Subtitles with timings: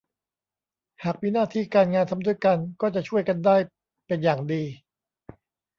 [1.03, 3.55] หากมีหน้าที่การงานทำด้วยกันก็จะช่วยกันได้
[4.07, 4.63] เป็นอย่างดี